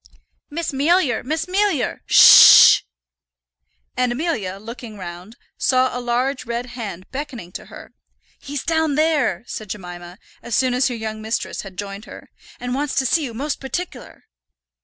[0.49, 2.81] "Miss Mealyer, Miss Mealyer, sh sh sh!"
[3.95, 7.93] And Amelia, looking round, saw a large red hand beckoning to her.
[8.39, 12.73] "He's down there," said Jemima, as soon as her young mistress had joined her, "and
[12.73, 14.23] wants to see you most partic'lar."